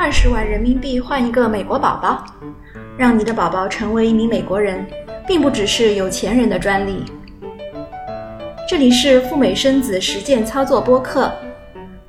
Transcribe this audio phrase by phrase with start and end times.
[0.00, 2.24] 二十万人民币换一个美国宝宝，
[2.96, 4.86] 让你的宝宝成为一名美国人，
[5.26, 7.04] 并不只是有钱人的专利。
[8.68, 11.32] 这里是赴美生子实践操作播客，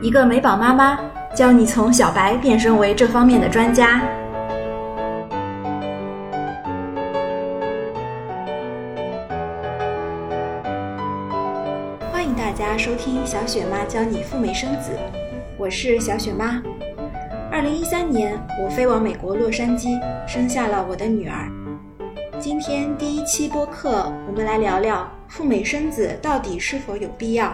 [0.02, 1.00] 一个美宝妈妈
[1.34, 4.04] 教你从小白变身为这方面的专家。
[12.12, 14.92] 欢迎大家收听小雪妈教你赴美生子，
[15.58, 16.62] 我是小雪妈。
[17.60, 21.52] 二零一三年，我飞往美国洛杉矶，生下了我的女儿。
[22.40, 27.54] 今天第一期播客，我们来聊聊赴美生子到底是否有必要。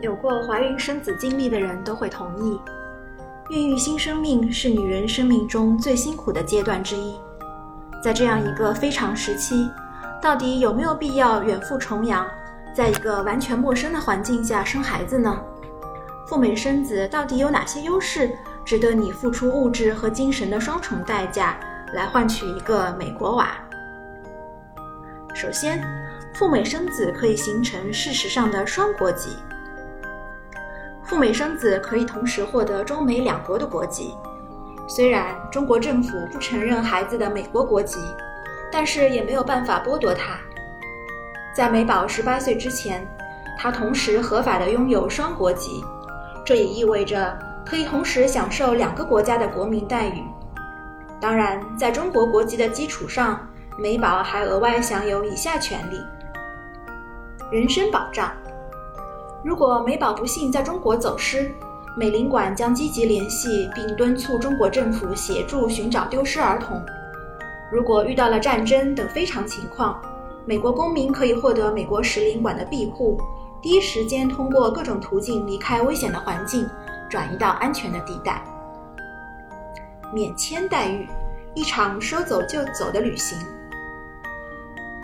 [0.00, 2.60] 有过怀孕生子经历的人都会同意，
[3.50, 7.14] 孕育新生命是女人生命中最辛苦的阶段之一。
[8.06, 9.68] 在这样一个非常时期，
[10.22, 12.24] 到底有没有必要远赴重洋，
[12.72, 15.36] 在一个完全陌生的环境下生孩子呢？
[16.24, 18.30] 赴美生子到底有哪些优势，
[18.64, 21.58] 值得你付出物质和精神的双重代价
[21.94, 23.58] 来换取一个美国娃？
[25.34, 25.82] 首先，
[26.32, 29.30] 赴美生子可以形成事实上的双国籍。
[31.02, 34.14] 赴美生子可以同时获得中美两国的国籍，
[34.88, 37.98] 虽然中国政府不承认孩子的美国国籍，
[38.70, 40.38] 但是也没有办法剥夺他。
[41.54, 43.06] 在美宝十八岁之前，
[43.58, 45.84] 他同时合法的拥有双国籍，
[46.44, 50.22] 这也意味着可以同时享受两个国家的国民待遇。
[51.20, 53.40] 当然，在中国国籍的基础上，
[53.78, 55.98] 美宝还额外享有以下权利：
[57.50, 58.30] 人身保障。
[59.42, 61.50] 如果美宝不幸在中国走失，
[61.98, 66.84] 美领馆将积极联系并敦促中国政府协助寻找丢失儿童。
[67.72, 69.98] 如果遇到了战争等非常情况，
[70.44, 73.18] 美国公民可以获得美国使领馆的庇护，
[73.62, 76.68] 第一时间通过各种途径离开危险的环境，
[77.08, 78.44] 转移到安全的地带。
[80.12, 81.08] 免签待遇，
[81.54, 83.38] 一场说走就走的旅行。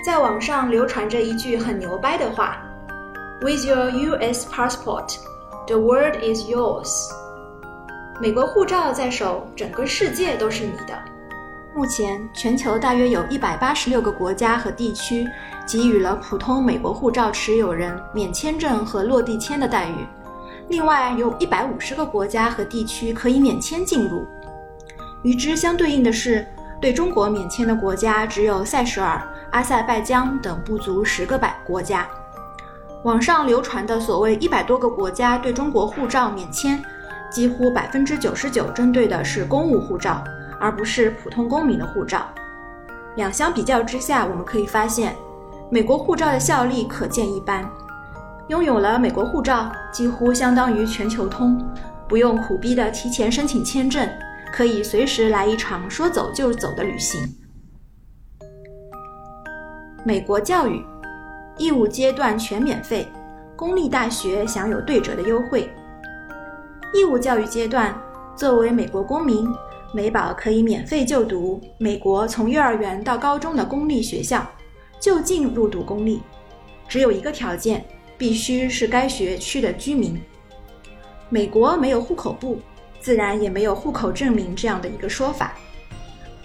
[0.05, 2.59] 在网上流传着一句很牛掰的话。
[3.41, 4.47] With your U.S.
[4.49, 5.17] passport,
[5.67, 6.91] the world is yours.
[8.21, 10.99] 美国护照在手，整个世界都是你的。
[11.75, 15.27] 目前，全球大约有一百八十六个国家和地区
[15.67, 19.95] 给予了普通美国护照持有人免签证和落地签的待遇。
[20.69, 24.27] 另外，有一百五十个国家和地区可以免签进入。
[25.23, 26.47] 与之相对应的是，
[26.81, 32.06] 对中国免签的国家只有塞舌尔、阿塞拜疆等不足十个百国家。
[33.05, 36.81] 网上流传的所谓一百多个国家对中国护照免签，
[37.33, 40.23] 几乎百分之九十九针对的是公务护照，
[40.61, 42.29] 而不是普通公民的护照。
[43.17, 45.17] 两相比较之下，我们可以发现，
[45.69, 47.69] 美国护照的效力可见一斑。
[48.47, 51.61] 拥有了美国护照，几乎相当于全球通，
[52.09, 54.09] 不用苦逼的提前申请签证，
[54.53, 57.21] 可以随时来一场说走就走的旅行。
[60.05, 60.92] 美国教育。
[61.59, 63.07] 义务阶段全免费，
[63.55, 65.71] 公立大学享有对折的优惠。
[66.95, 67.95] 义务教育阶段，
[68.37, 69.47] 作为美国公民，
[69.93, 74.47] 美宝可以免费就读美国从幼儿园到高中的公立学校，
[74.99, 76.23] 就近入读公立。
[76.89, 77.85] 只有一个条件，
[78.17, 80.21] 必须是该学区的居民。
[81.29, 82.61] 美国没有户口簿，
[83.01, 85.55] 自然也没有户口证明这样的一个说法。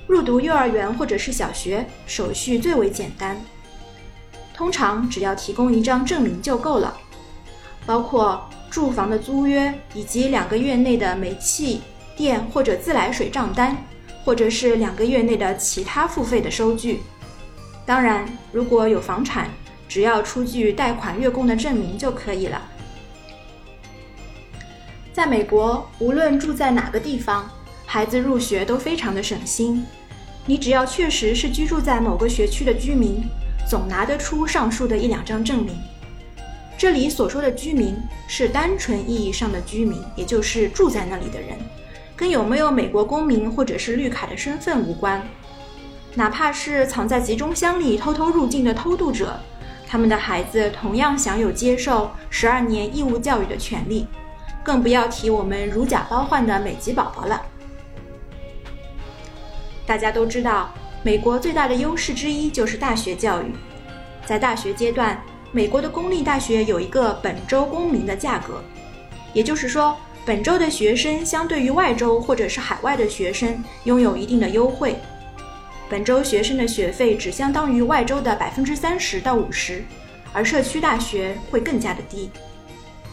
[0.05, 3.37] 入读幼儿园或者是小学，手续最为简单。
[4.57, 6.97] 通常只要提供一张证明就够了，
[7.85, 11.81] 包括住房的租约以及两个月内的煤气
[12.15, 13.77] 电或者自来水账单，
[14.25, 17.01] 或者是两个月内的其他付费的收据。
[17.85, 19.47] 当然，如果有房产，
[19.87, 22.59] 只要出具贷款月供的证明就可以了。
[25.13, 27.47] 在美国，无论住在哪个地方，
[27.85, 29.85] 孩子入学都非常的省心。
[30.47, 33.23] 你只要确实是居住在某个学区的居民。
[33.69, 35.77] 总拿得出上述的一两张证明。
[36.77, 37.97] 这里所说的居民
[38.27, 41.57] 是单纯意义上的居民，也就是住在那里的人，
[42.15, 45.27] 跟有没有美国公民或者是绿卡的身份无关。
[46.13, 49.39] 哪怕是藏在集中箱里偷偷入境的偷渡者，
[49.87, 54.07] 他们的孩子同样享有接受十二年义务教育的权利。
[54.63, 57.41] 更不要提我们如假包换的美籍宝宝了。
[59.85, 60.71] 大家都知道。
[61.07, 63.45] 美国最大的优势之一就是大学教育。
[64.25, 65.17] 在大学阶段，
[65.53, 68.61] 美国的公立大学有一个本州公民的价格，
[69.31, 69.95] 也就是说，
[70.25, 74.97] 本州的学生相对于外州或者是海外的学生拥有一定的优惠。
[75.89, 79.85] 本州学生的学费只相当于外州的百分之三十到五十，
[80.33, 82.29] 而社区大学会更加的低。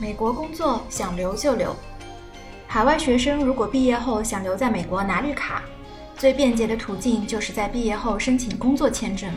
[0.00, 1.76] 美国工作想留就留，
[2.66, 5.62] 海外学生如果毕业后想留在美国拿绿卡，
[6.16, 9.30] 最便捷的途径就是在毕业后申请工作签证。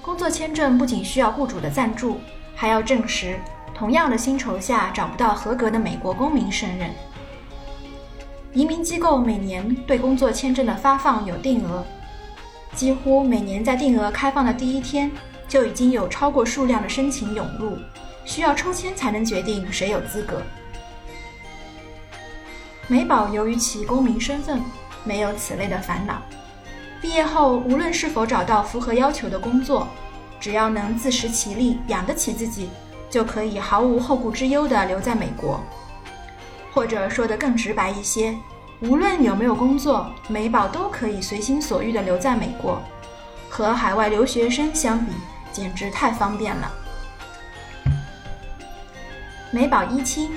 [0.00, 2.20] 工作签证不仅需要雇主的赞助，
[2.54, 3.38] 还要证实
[3.74, 6.90] 同样的薪酬下找不到合格的美国公民胜任。
[8.52, 11.84] 移民机构每年对工作签证的发放有定额，
[12.74, 15.10] 几乎每年在定额开放的第一天
[15.48, 17.78] 就已经有超过数量的申请涌入，
[18.24, 20.42] 需要抽签才能决定谁有资格。
[22.88, 24.60] 美宝由于其公民身份，
[25.04, 26.22] 没有此类的烦恼。
[27.00, 29.88] 毕业后无论是否找到符合要求的工作，
[30.38, 32.70] 只要能自食其力，养得起自己，
[33.10, 35.60] 就可以毫无后顾之忧地留在美国。
[36.72, 38.34] 或者说得更直白一些，
[38.80, 42.80] 无论有没有工作，美宝都可以随心所欲地留在美国。
[43.50, 45.12] 和海外留学生相比，
[45.52, 46.72] 简直太方便了。
[49.50, 50.30] 美宝一亲，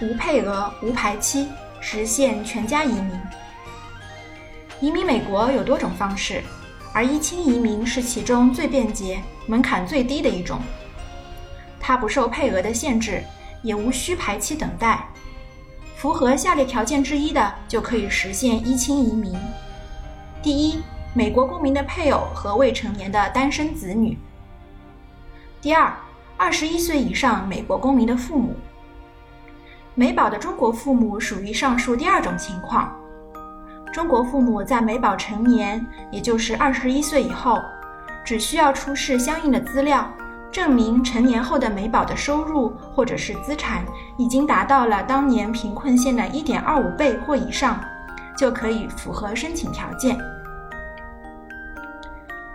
[0.00, 1.46] 无配额、无排期，
[1.80, 3.12] 实现全家移民。
[4.80, 6.42] 移民美国有多种方式，
[6.92, 10.60] 而一亲移民是其中最便捷、门槛最低的一种。
[11.80, 13.22] 它不受配额的限制，
[13.62, 15.08] 也无需排期等待。
[15.94, 19.34] 符合下列条件之一的，就可以实现一亲移民：
[20.42, 20.82] 第一，
[21.14, 24.14] 美国公民的配偶和未成年的单身子女；
[25.62, 25.90] 第二，
[26.36, 28.54] 二十一岁以上美国公民的父母。
[29.94, 32.94] 美宝的中国父母属于上述第二种情况。
[33.96, 37.62] 中国父母在美宝成年，也就是二十一岁以后，
[38.22, 40.06] 只需要出示相应的资料。
[40.52, 43.86] 证明成年后的美宝的收入或者是资产
[44.18, 47.80] 已经达到了当年贫困线的1.25倍或以上，
[48.36, 50.18] 就可以符合申请条件。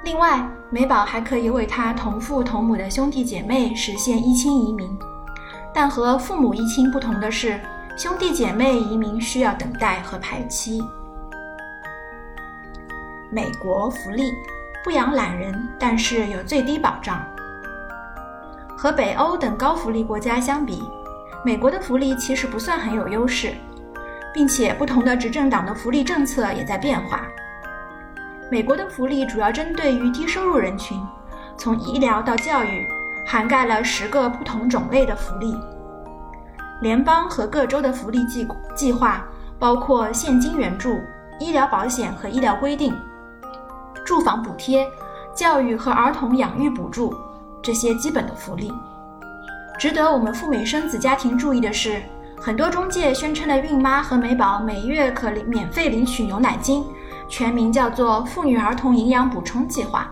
[0.03, 4.87] 另外，美宝还可以为他同父同母的兄弟姐妹实现一亲移民，
[5.73, 7.59] 但和父母一亲不同的是，
[7.97, 10.83] 兄弟姐妹移民需要等待和排期。
[13.33, 14.33] 美国福利
[14.83, 17.25] 不养懒人，但是有最低保障。
[18.77, 20.83] 和北欧等高福利国家相比，
[21.45, 23.53] 美国的福利其实不算很有优势，
[24.33, 27.21] 并且不同的执政党的福利政策也在变化。
[28.51, 30.99] 美国的福利主要针对于低收入人群，
[31.55, 32.85] 从医疗到教育，
[33.25, 35.55] 涵盖了十个不同种类的福利。
[36.81, 38.45] 联邦和各州的福利计
[38.75, 39.25] 计划
[39.57, 40.99] 包括现金援助、
[41.39, 42.93] 医疗保险和医疗规定、
[44.05, 44.87] 住房补贴、
[45.35, 47.13] 教育和儿童养育补助。
[47.61, 48.73] 这些基本的福利，
[49.77, 52.01] 值得我们赴美生子家庭注意的是，
[52.39, 56.83] 很多中介宣称的孕妈和美宝每月可领免费领取牛奶金，
[57.29, 60.09] 全名叫做妇女儿童营养补充计划。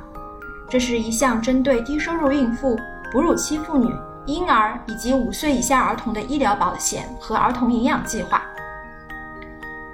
[0.69, 2.77] 这是一项针对低收入孕妇、
[3.12, 3.91] 哺乳期妇女、
[4.27, 8.44] 婴儿以及五岁以下儿童的医疗保险和儿童营养计划。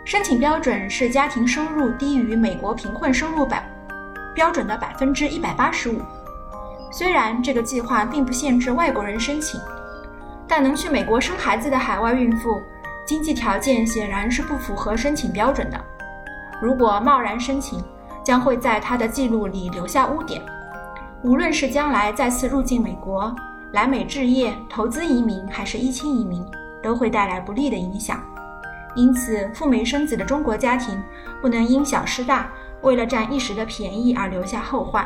[0.03, 3.65] 申请标准是家庭收入低于美国贫困收入百
[4.36, 6.00] 标准的百分之一百八十五。
[6.92, 9.60] 虽然这个计划并不限制外国人申请，
[10.48, 12.62] 但能去美国生孩子的海外孕妇，
[13.08, 15.81] 经济条件显然是不符合申请标准的。
[16.62, 17.83] 如果贸然申请，
[18.24, 20.42] 将会在他的记录里留下污点。
[21.21, 23.36] 无论是将来再次入境美国、
[23.71, 26.45] 来美置业、投资移民，还是一亲移民，
[26.83, 28.24] 都会带来不利的影响。
[28.95, 31.02] 因此，赴美生子的中国家庭
[31.42, 32.50] 不能因小失大，
[32.85, 35.06] 为了占一时的便宜而留下后患。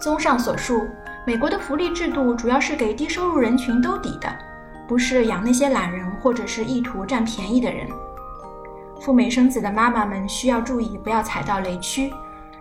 [0.00, 0.88] 综上所述，
[1.26, 4.34] 美国的福利制度主要是给低收入人群兜底的，
[4.88, 7.86] 不是养那些懒人或者是意图占便宜的人。
[9.00, 12.10] 赴美生子的妈妈们需要注意，不要踩到雷区。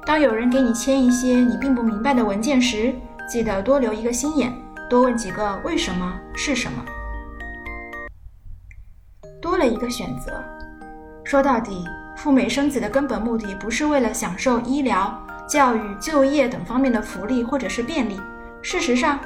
[0.06, 2.94] 当有人给你签一些你并不明白的文件时，
[3.30, 4.54] 记得多留一个心眼，
[4.90, 6.84] 多问几个为什么是什么。
[9.42, 10.44] 多了一个选择。
[11.24, 11.86] 说到底，
[12.18, 15.24] 赴美生子的根本目的不是为了享受医疗。
[15.48, 18.20] 教育、就业等方面的福利或者是便利，
[18.62, 19.18] 事实上，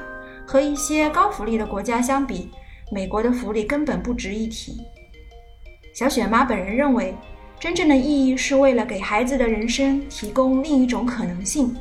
[0.46, 2.52] 和一些高福利的国家相比，
[2.92, 4.78] 美国的福利根本不值一提。
[5.96, 7.16] 小雪妈本人认为，
[7.60, 11.76] 真正的意义是为了给孩子的人生提供另一种可能性。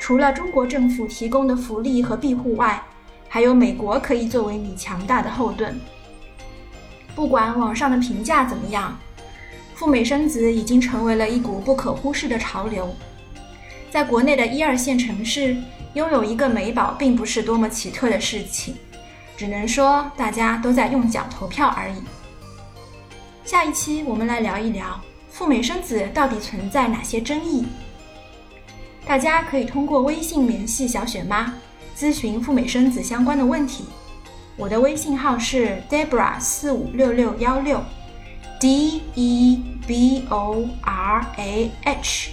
[0.00, 2.82] 除了中国政府提供的福利和庇护外，
[3.28, 5.78] 还有美国可以作为你强大的后盾。
[7.14, 8.98] 不管网上的评价怎么样，
[9.76, 12.92] 赴美生子已经成为了一股不可忽视的潮流。
[13.90, 15.54] 在国内的一二线城市，
[15.92, 18.74] 拥有一个美宝并不是多么奇特的事情，
[19.36, 21.96] 只能说大家都在用脚投票而已。
[23.44, 24.98] 下一期我们来聊一聊
[25.30, 27.66] 赴美生子到底存在哪些争议？
[29.06, 31.52] 大家可以通过微信联系小雪妈，
[31.94, 33.84] 咨询赴美生子相关的问题。
[34.56, 37.84] 我的微信号是 Debra 四五六六幺六
[38.60, 42.30] ，D E B O R A H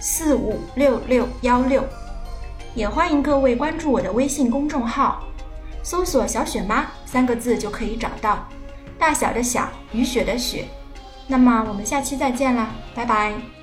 [0.00, 1.84] 四五六六幺六。
[2.74, 5.22] 也欢迎各位关注我的微信公众号，
[5.82, 8.46] 搜索“小雪妈”三个字就可以找到。
[8.98, 10.66] 大小的小，雨雪的雪。
[11.26, 13.55] 那么我们下期再见啦，拜拜。